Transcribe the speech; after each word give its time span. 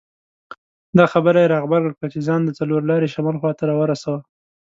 دا 0.97 1.05
خبره 1.13 1.37
یې 1.41 1.49
را 1.53 1.59
غبرګه 1.63 1.93
کړه 1.97 2.07
چې 2.13 2.19
ځان 2.27 2.41
د 2.43 2.49
څلور 2.59 2.81
لارې 2.89 3.07
شمال 3.13 3.35
خواته 3.41 3.63
راورساوه. 3.69 4.21